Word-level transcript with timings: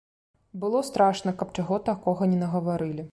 Было 0.63 0.79
страшна, 0.87 1.33
каб 1.41 1.53
чаго 1.59 1.79
такога 1.91 2.31
не 2.35 2.39
нагаварылі. 2.45 3.07